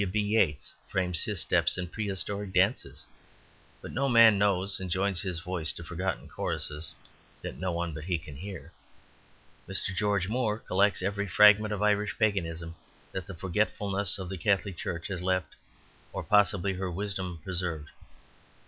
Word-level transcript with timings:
W. 0.03 0.11
B. 0.11 0.19
Yeats 0.19 0.73
frames 0.87 1.23
his 1.25 1.39
steps 1.41 1.77
in 1.77 1.87
prehistoric 1.87 2.51
dances, 2.53 3.05
but 3.83 3.91
no 3.91 4.09
man 4.09 4.39
knows 4.39 4.79
and 4.79 4.89
joins 4.89 5.21
his 5.21 5.41
voice 5.41 5.71
to 5.73 5.83
forgotten 5.83 6.27
choruses 6.27 6.95
that 7.43 7.59
no 7.59 7.71
one 7.71 7.93
but 7.93 8.05
he 8.05 8.17
can 8.17 8.35
hear. 8.35 8.71
Mr. 9.69 9.95
George 9.95 10.27
Moore 10.27 10.57
collects 10.57 11.03
every 11.03 11.27
fragment 11.27 11.71
of 11.71 11.83
Irish 11.83 12.17
paganism 12.17 12.73
that 13.11 13.27
the 13.27 13.35
forgetfulness 13.35 14.17
of 14.17 14.27
the 14.27 14.39
Catholic 14.39 14.75
Church 14.75 15.05
has 15.09 15.21
left 15.21 15.55
or 16.13 16.23
possibly 16.23 16.73
her 16.73 16.89
wisdom 16.89 17.39
preserved. 17.43 17.89